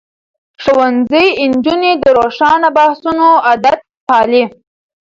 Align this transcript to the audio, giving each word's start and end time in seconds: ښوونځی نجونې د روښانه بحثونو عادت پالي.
ښوونځی 0.63 1.27
نجونې 1.51 1.91
د 2.03 2.05
روښانه 2.17 2.67
بحثونو 2.77 3.27
عادت 3.47 3.79
پالي. 4.07 4.43